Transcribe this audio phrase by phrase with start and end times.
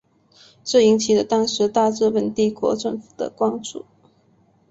[0.63, 3.85] 这引起了当时大日本帝国政府的关注。